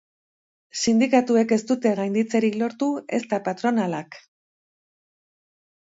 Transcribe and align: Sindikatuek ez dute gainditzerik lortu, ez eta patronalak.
Sindikatuek 0.83 1.53
ez 1.57 1.59
dute 1.73 1.91
gainditzerik 2.01 2.57
lortu, 2.63 2.89
ez 3.19 3.23
eta 3.27 3.41
patronalak. 3.49 4.21